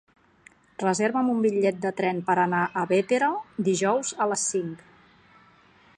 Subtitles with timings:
[0.83, 3.29] Reserva'm un bitllet de tren per anar a Bétera
[3.71, 4.85] dijous a les cinc.